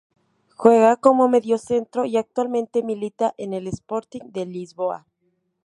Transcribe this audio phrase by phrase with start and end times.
[0.55, 5.05] Juega como mediocentro y actualmente milita en el Sporting de Lisboa.